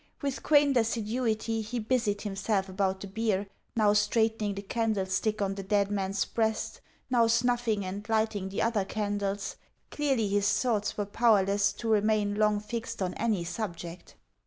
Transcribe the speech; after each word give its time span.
With 0.23 0.41
quaint 0.41 0.77
assiduity 0.77 1.61
he 1.61 1.77
busied 1.77 2.23
himself 2.23 2.67
about 2.67 3.01
the 3.01 3.07
bier 3.07 3.45
now 3.75 3.93
straightening 3.93 4.55
the 4.55 4.63
candlestick 4.63 5.43
on 5.43 5.53
the 5.53 5.61
dead 5.61 5.91
man's 5.91 6.25
breast, 6.25 6.81
now 7.11 7.27
snuffing 7.27 7.85
and 7.85 8.03
lighting 8.09 8.49
the 8.49 8.63
other 8.63 8.83
candles. 8.83 9.57
Clearly 9.91 10.27
his 10.27 10.51
thoughts 10.59 10.97
were 10.97 11.05
powerless 11.05 11.71
to 11.73 11.87
remain 11.89 12.33
long 12.33 12.59
fixed 12.59 12.99
on 12.99 13.13
any 13.13 13.43
subject. 13.43 14.15